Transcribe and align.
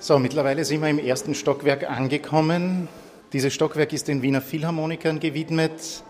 So, 0.00 0.16
mittlerweile 0.20 0.64
sind 0.64 0.80
wir 0.80 0.88
im 0.88 1.00
ersten 1.00 1.34
Stockwerk 1.34 1.90
angekommen. 1.90 2.86
Dieses 3.32 3.52
Stockwerk 3.52 3.92
ist 3.92 4.06
den 4.06 4.22
Wiener 4.22 4.40
Philharmonikern 4.40 5.18
gewidmet 5.18 6.04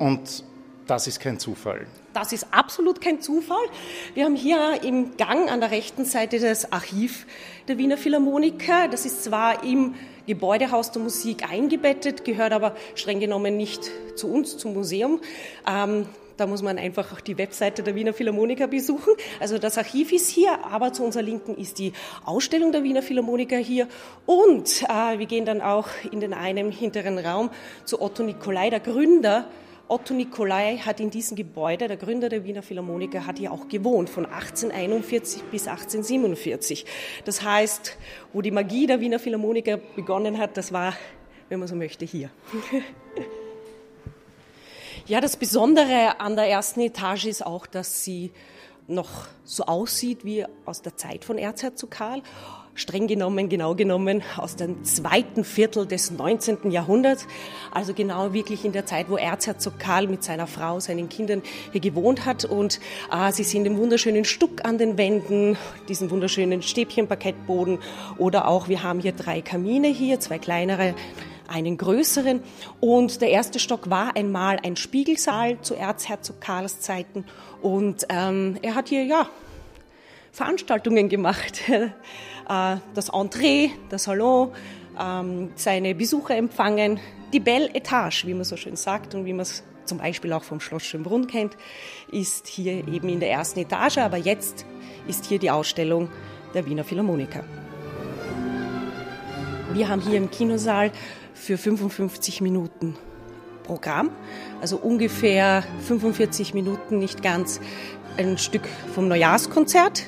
und 0.00 0.42
das 0.88 1.06
ist 1.06 1.20
kein 1.20 1.38
Zufall. 1.38 1.86
Das 2.14 2.32
ist 2.32 2.48
absolut 2.50 3.00
kein 3.00 3.20
Zufall. 3.20 3.62
Wir 4.14 4.24
haben 4.24 4.34
hier 4.34 4.82
im 4.82 5.16
Gang 5.16 5.48
an 5.48 5.60
der 5.60 5.70
rechten 5.70 6.04
Seite 6.04 6.40
das 6.40 6.72
Archiv 6.72 7.26
der 7.68 7.78
Wiener 7.78 7.96
Philharmoniker. 7.96 8.88
Das 8.88 9.06
ist 9.06 9.22
zwar 9.22 9.62
im 9.62 9.94
Gebäudehaus 10.26 10.90
der 10.90 11.00
Musik 11.00 11.48
eingebettet, 11.48 12.24
gehört 12.24 12.52
aber 12.52 12.74
streng 12.96 13.20
genommen 13.20 13.56
nicht 13.56 13.88
zu 14.16 14.26
uns, 14.26 14.58
zum 14.58 14.74
Museum. 14.74 15.20
Ähm, 15.64 16.06
da 16.36 16.46
muss 16.46 16.62
man 16.62 16.78
einfach 16.78 17.12
auch 17.12 17.20
die 17.20 17.38
Webseite 17.38 17.82
der 17.82 17.94
Wiener 17.94 18.12
Philharmoniker 18.12 18.66
besuchen. 18.66 19.14
Also 19.40 19.58
das 19.58 19.78
Archiv 19.78 20.12
ist 20.12 20.28
hier, 20.28 20.64
aber 20.64 20.92
zu 20.92 21.04
unserer 21.04 21.22
Linken 21.22 21.56
ist 21.56 21.78
die 21.78 21.92
Ausstellung 22.24 22.72
der 22.72 22.82
Wiener 22.82 23.02
Philharmoniker 23.02 23.58
hier. 23.58 23.88
Und 24.26 24.82
äh, 24.82 25.18
wir 25.18 25.26
gehen 25.26 25.44
dann 25.44 25.60
auch 25.60 25.88
in 26.10 26.20
den 26.20 26.32
einen 26.34 26.72
hinteren 26.72 27.18
Raum 27.18 27.50
zu 27.84 28.00
Otto 28.00 28.22
Nicolai, 28.22 28.70
der 28.70 28.80
Gründer 28.80 29.46
Otto 29.90 30.14
Nicolai 30.14 30.76
hat 30.76 31.00
in 31.00 31.10
diesem 31.10 31.36
Gebäude, 31.36 31.88
der 31.88 31.96
Gründer 31.96 32.28
der 32.28 32.44
Wiener 32.44 32.62
Philharmoniker, 32.62 33.26
hat 33.26 33.38
hier 33.38 33.50
auch 33.50 33.66
gewohnt, 33.66 34.08
von 34.08 34.24
1841 34.24 35.42
bis 35.50 35.66
1847. 35.66 36.86
Das 37.24 37.42
heißt, 37.42 37.98
wo 38.32 38.40
die 38.40 38.52
Magie 38.52 38.86
der 38.86 39.00
Wiener 39.00 39.18
Philharmoniker 39.18 39.78
begonnen 39.96 40.38
hat, 40.38 40.56
das 40.56 40.72
war, 40.72 40.94
wenn 41.48 41.58
man 41.58 41.66
so 41.66 41.74
möchte, 41.74 42.04
hier. 42.04 42.30
Ja, 45.10 45.20
das 45.20 45.36
Besondere 45.36 46.20
an 46.20 46.36
der 46.36 46.46
ersten 46.46 46.78
Etage 46.82 47.24
ist 47.24 47.44
auch, 47.44 47.66
dass 47.66 48.04
sie 48.04 48.30
noch 48.86 49.08
so 49.42 49.64
aussieht 49.64 50.24
wie 50.24 50.46
aus 50.64 50.82
der 50.82 50.96
Zeit 50.96 51.24
von 51.24 51.36
Erzherzog 51.36 51.90
Karl 51.90 52.22
streng 52.76 53.08
genommen, 53.08 53.48
genau 53.48 53.74
genommen 53.74 54.22
aus 54.36 54.54
dem 54.54 54.84
zweiten 54.84 55.42
Viertel 55.42 55.86
des 55.86 56.12
19. 56.12 56.70
Jahrhunderts, 56.70 57.26
also 57.72 57.92
genau 57.92 58.32
wirklich 58.32 58.64
in 58.64 58.70
der 58.70 58.86
Zeit, 58.86 59.10
wo 59.10 59.16
Erzherzog 59.16 59.80
Karl 59.80 60.06
mit 60.06 60.22
seiner 60.22 60.46
Frau, 60.46 60.78
seinen 60.78 61.08
Kindern 61.08 61.42
hier 61.72 61.80
gewohnt 61.80 62.24
hat. 62.24 62.44
Und 62.44 62.78
äh, 63.10 63.32
Sie 63.32 63.42
sehen 63.42 63.64
den 63.64 63.78
wunderschönen 63.78 64.24
Stuck 64.24 64.64
an 64.64 64.78
den 64.78 64.96
Wänden, 64.96 65.58
diesen 65.88 66.12
wunderschönen 66.12 66.62
Stäbchenparkettboden 66.62 67.80
oder 68.16 68.46
auch, 68.46 68.68
wir 68.68 68.84
haben 68.84 69.00
hier 69.00 69.12
drei 69.12 69.40
Kamine 69.40 69.88
hier, 69.88 70.20
zwei 70.20 70.38
kleinere, 70.38 70.94
einen 71.50 71.76
größeren. 71.76 72.42
Und 72.80 73.20
der 73.20 73.30
erste 73.30 73.58
Stock 73.58 73.90
war 73.90 74.16
einmal 74.16 74.58
ein 74.62 74.76
Spiegelsaal 74.76 75.60
zu 75.60 75.74
Erzherzog 75.74 76.40
Karls 76.40 76.80
Zeiten. 76.80 77.24
Und 77.60 78.06
ähm, 78.08 78.58
er 78.62 78.74
hat 78.74 78.88
hier, 78.88 79.04
ja, 79.04 79.28
Veranstaltungen 80.32 81.08
gemacht. 81.08 81.62
Äh, 82.48 82.78
das 82.94 83.10
Entree, 83.10 83.68
der 83.92 84.00
Salon, 84.00 84.50
ähm, 85.00 85.52
seine 85.54 85.94
Besucher 85.94 86.36
empfangen. 86.36 86.98
Die 87.32 87.38
Belle 87.38 87.72
Etage, 87.72 88.26
wie 88.26 88.34
man 88.34 88.42
so 88.42 88.56
schön 88.56 88.74
sagt 88.74 89.14
und 89.14 89.24
wie 89.24 89.32
man 89.32 89.42
es 89.42 89.62
zum 89.84 89.98
Beispiel 89.98 90.32
auch 90.32 90.42
vom 90.42 90.58
Schloss 90.58 90.82
Schönbrunn 90.82 91.28
kennt, 91.28 91.56
ist 92.10 92.48
hier 92.48 92.88
eben 92.88 93.08
in 93.08 93.20
der 93.20 93.30
ersten 93.30 93.60
Etage, 93.60 93.98
aber 93.98 94.16
jetzt 94.16 94.66
ist 95.06 95.26
hier 95.26 95.38
die 95.38 95.52
Ausstellung 95.52 96.08
der 96.52 96.66
Wiener 96.66 96.82
Philharmoniker. 96.82 97.44
Wir 99.72 99.88
haben 99.88 100.00
hier 100.00 100.16
im 100.16 100.30
Kinosaal 100.30 100.90
für 101.34 101.56
55 101.56 102.40
Minuten 102.40 102.96
Programm, 103.62 104.10
also 104.60 104.76
ungefähr 104.76 105.62
45 105.86 106.54
Minuten, 106.54 106.98
nicht 106.98 107.22
ganz, 107.22 107.60
ein 108.16 108.36
Stück 108.38 108.68
vom 108.94 109.08
Neujahrskonzert 109.08 110.06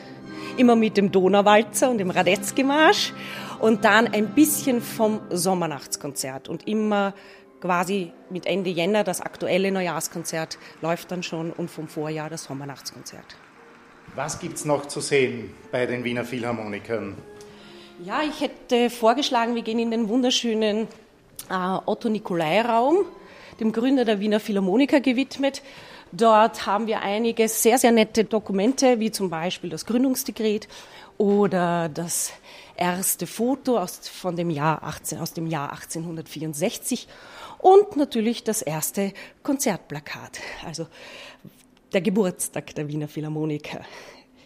immer 0.56 0.76
mit 0.76 0.96
dem 0.96 1.10
Donauwalzer 1.12 1.90
und 1.90 1.98
dem 1.98 2.10
Radetzky-Marsch 2.10 3.12
und 3.60 3.84
dann 3.84 4.08
ein 4.08 4.34
bisschen 4.34 4.80
vom 4.80 5.20
Sommernachtskonzert 5.30 6.48
und 6.48 6.66
immer 6.68 7.14
quasi 7.60 8.12
mit 8.30 8.46
Ende 8.46 8.70
Jänner 8.70 9.04
das 9.04 9.20
aktuelle 9.20 9.70
Neujahrskonzert 9.70 10.58
läuft 10.80 11.10
dann 11.10 11.22
schon 11.22 11.52
und 11.52 11.70
vom 11.70 11.88
Vorjahr 11.88 12.28
das 12.28 12.44
Sommernachtskonzert. 12.44 13.36
Was 14.14 14.40
gibt 14.40 14.56
es 14.56 14.64
noch 14.64 14.86
zu 14.86 15.00
sehen 15.00 15.54
bei 15.70 15.86
den 15.86 16.04
Wiener 16.04 16.24
Philharmonikern? 16.24 17.16
Ja, 18.04 18.22
ich 18.22 18.40
hätte 18.40 18.90
vorgeschlagen, 18.90 19.54
wir 19.54 19.62
gehen 19.62 19.78
in 19.78 19.92
den 19.92 20.08
wunderschönen 20.08 20.88
äh, 21.48 21.78
Otto-Nikolai-Raum, 21.86 23.04
dem 23.60 23.70
Gründer 23.70 24.04
der 24.04 24.18
Wiener 24.18 24.40
Philharmoniker 24.40 24.98
gewidmet. 25.00 25.62
Dort 26.10 26.66
haben 26.66 26.88
wir 26.88 27.02
einige 27.02 27.46
sehr, 27.48 27.78
sehr 27.78 27.92
nette 27.92 28.24
Dokumente, 28.24 28.98
wie 28.98 29.12
zum 29.12 29.30
Beispiel 29.30 29.70
das 29.70 29.86
Gründungsdekret 29.86 30.66
oder 31.16 31.88
das 31.88 32.32
erste 32.76 33.28
Foto 33.28 33.78
aus, 33.78 34.08
von 34.08 34.34
dem 34.34 34.50
Jahr 34.50 34.82
18, 34.82 35.18
aus 35.20 35.32
dem 35.32 35.46
Jahr 35.46 35.70
1864 35.70 37.06
und 37.58 37.94
natürlich 37.96 38.42
das 38.42 38.62
erste 38.62 39.12
Konzertplakat, 39.44 40.40
also 40.66 40.88
der 41.92 42.00
Geburtstag 42.00 42.74
der 42.74 42.88
Wiener 42.88 43.06
Philharmoniker. 43.06 43.82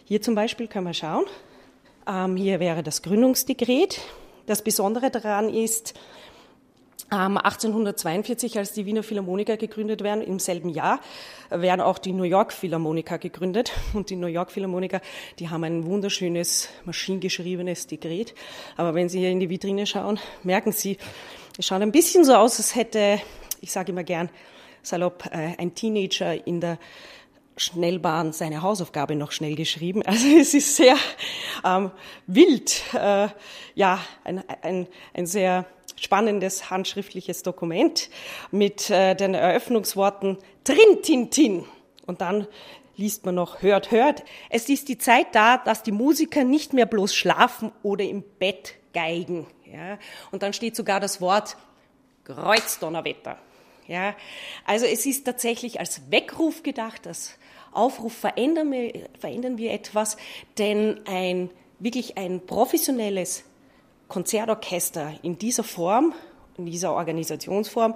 Hier 0.05 0.21
zum 0.21 0.35
Beispiel 0.35 0.67
können 0.67 0.85
wir 0.85 0.93
schauen. 0.93 1.25
Ähm, 2.07 2.37
hier 2.37 2.59
wäre 2.59 2.83
das 2.83 3.01
Gründungsdekret. 3.01 3.99
Das 4.45 4.61
Besondere 4.61 5.11
daran 5.11 5.49
ist, 5.49 5.93
1842, 7.09 8.57
als 8.57 8.73
die 8.73 8.85
Wiener 8.85 9.03
Philharmoniker 9.03 9.55
gegründet 9.55 10.03
werden, 10.03 10.21
im 10.21 10.39
selben 10.39 10.69
Jahr 10.69 10.99
werden 11.49 11.79
auch 11.79 11.99
die 11.99 12.11
New 12.11 12.23
York 12.23 12.51
Philharmoniker 12.51 13.17
gegründet. 13.17 13.71
Und 13.93 14.09
die 14.09 14.15
New 14.15 14.27
York 14.27 14.51
Philharmoniker, 14.51 15.01
die 15.39 15.49
haben 15.49 15.63
ein 15.63 15.85
wunderschönes, 15.85 16.69
maschinengeschriebenes 16.85 17.87
Dekret. 17.87 18.35
Aber 18.75 18.93
wenn 18.93 19.09
Sie 19.09 19.19
hier 19.19 19.29
in 19.29 19.39
die 19.39 19.49
Vitrine 19.49 19.85
schauen, 19.85 20.19
merken 20.43 20.71
Sie, 20.71 20.97
es 21.57 21.65
schaut 21.65 21.81
ein 21.81 21.91
bisschen 21.91 22.25
so 22.25 22.35
aus, 22.35 22.57
als 22.57 22.75
hätte, 22.75 23.19
ich 23.61 23.71
sage 23.71 23.91
immer 23.91 24.03
gern, 24.03 24.29
salopp, 24.81 25.25
äh, 25.31 25.55
ein 25.57 25.75
Teenager 25.75 26.45
in 26.45 26.61
der 26.61 26.77
Schnellbahn 27.57 28.33
seine 28.33 28.61
Hausaufgabe 28.61 29.15
noch 29.15 29.31
schnell 29.31 29.55
geschrieben. 29.55 30.03
Also 30.07 30.27
es 30.27 30.53
ist 30.53 30.75
sehr 30.75 30.95
ähm, 31.65 31.91
wild, 32.27 32.81
äh, 32.93 33.27
ja, 33.75 33.99
ein, 34.23 34.43
ein, 34.61 34.87
ein 35.13 35.25
sehr 35.25 35.65
spannendes 35.95 36.69
handschriftliches 36.69 37.43
Dokument 37.43 38.09
mit 38.51 38.89
äh, 38.89 39.15
den 39.15 39.33
Eröffnungsworten 39.33 40.37
Trin 40.63 41.01
Tin 41.01 41.29
Tin. 41.31 41.65
Und 42.05 42.21
dann 42.21 42.47
liest 42.95 43.25
man 43.25 43.35
noch 43.35 43.61
Hört, 43.61 43.91
hört. 43.91 44.23
Es 44.49 44.69
ist 44.69 44.87
die 44.89 44.97
Zeit 44.97 45.27
da, 45.33 45.57
dass 45.57 45.83
die 45.83 45.91
Musiker 45.91 46.43
nicht 46.43 46.73
mehr 46.73 46.85
bloß 46.85 47.13
schlafen 47.13 47.71
oder 47.83 48.03
im 48.03 48.23
Bett 48.39 48.75
geigen. 48.93 49.47
Ja? 49.65 49.99
Und 50.31 50.43
dann 50.43 50.53
steht 50.53 50.75
sogar 50.75 50.99
das 50.99 51.21
Wort 51.21 51.57
Kreuzdonnerwetter. 52.23 53.37
Ja? 53.87 54.15
Also 54.65 54.85
es 54.85 55.05
ist 55.05 55.25
tatsächlich 55.25 55.79
als 55.79 56.11
Weckruf 56.11 56.63
gedacht, 56.63 57.07
als 57.07 57.37
Aufruf 57.71 58.13
verändern 58.13 58.71
wir, 58.71 59.07
verändern 59.19 59.57
wir 59.57 59.71
etwas, 59.71 60.17
denn 60.57 60.99
ein 61.05 61.49
wirklich 61.79 62.17
ein 62.17 62.45
professionelles 62.45 63.43
Konzertorchester 64.07 65.13
in 65.21 65.37
dieser 65.37 65.63
Form, 65.63 66.13
in 66.57 66.65
dieser 66.65 66.93
Organisationsform, 66.93 67.95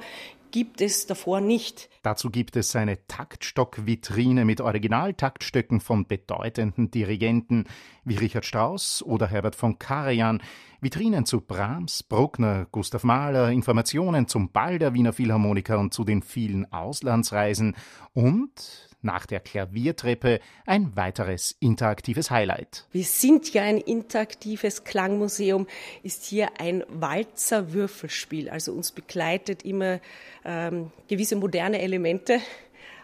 gibt 0.52 0.82
es 0.82 1.08
davor 1.08 1.42
nicht. 1.42 1.90
Dazu 2.04 2.30
gibt 2.30 2.56
es 2.56 2.76
eine 2.76 3.06
Taktstock-Vitrine 3.08 4.46
mit 4.46 4.62
Originaltaktstöcken 4.62 5.80
von 5.80 6.06
bedeutenden 6.06 6.92
Dirigenten 6.92 7.66
wie 8.04 8.18
Richard 8.18 8.46
Strauss 8.46 9.02
oder 9.04 9.28
Herbert 9.28 9.56
von 9.56 9.80
Karajan, 9.80 10.42
Vitrinen 10.82 11.26
zu 11.26 11.42
Brahms, 11.42 12.04
Bruckner, 12.04 12.68
Gustav 12.72 13.04
Mahler, 13.04 13.50
Informationen 13.52 14.28
zum 14.28 14.52
Ball 14.52 14.80
der 14.80 14.94
Wiener 14.94 15.14
Philharmoniker 15.14 15.80
und 15.80 15.94
zu 15.94 16.04
den 16.04 16.22
vielen 16.22 16.72
Auslandsreisen 16.72 17.76
und 18.14 18.91
nach 19.02 19.26
der 19.26 19.40
Klaviertreppe 19.40 20.40
ein 20.66 20.96
weiteres 20.96 21.56
interaktives 21.60 22.32
Highlight. 22.32 22.86
Wir 22.92 23.04
sind 23.04 23.54
ja 23.54 23.64
ein 23.64 23.78
interaktives 23.78 24.84
Klangmuseum, 24.84 25.68
ist 26.04 26.26
hier 26.26 26.59
ein 26.59 26.84
Walzer-Würfelspiel. 26.88 28.50
Also 28.50 28.74
uns 28.74 28.92
begleitet 28.92 29.64
immer 29.64 30.00
ähm, 30.46 30.92
gewisse 31.08 31.36
moderne 31.36 31.82
Elemente 31.82 32.40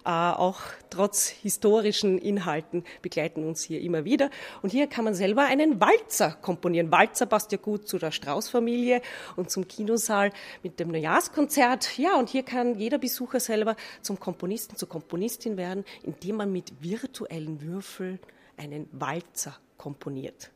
auch 0.08 0.62
trotz 0.90 1.28
historischen 1.28 2.18
Inhalten 2.18 2.84
begleiten 3.02 3.44
uns 3.44 3.64
hier 3.64 3.82
immer 3.82 4.06
wieder. 4.06 4.30
Und 4.62 4.72
hier 4.72 4.88
kann 4.88 5.04
man 5.04 5.14
selber 5.14 5.44
einen 5.44 5.82
Walzer 5.82 6.38
komponieren. 6.42 6.92
Walzer 6.92 7.26
passt 7.26 7.52
ja 7.52 7.58
gut 7.58 7.88
zu 7.88 7.98
der 7.98 8.12
Strauß-Familie 8.12 9.02
und 9.36 9.52
zum 9.52 9.68
Kinosaal 9.68 10.32
mit 10.64 10.80
dem 10.80 10.90
Neujahrskonzert. 10.90 11.98
Ja, 11.98 12.18
und 12.18 12.30
hier 12.30 12.44
kann 12.44 12.76
jeder 12.76 12.98
Besucher 12.98 13.40
selber 13.40 13.76
zum 14.02 14.20
Komponisten, 14.20 14.78
zur 14.78 14.88
Komponistin 14.88 15.58
werden, 15.58 15.84
indem 16.04 16.38
man 16.38 16.52
mit 16.52 16.82
virtuellen 16.82 17.62
Würfeln 17.62 18.20
einen 18.56 18.88
Walzer 18.92 19.58
komponiert. 19.78 20.52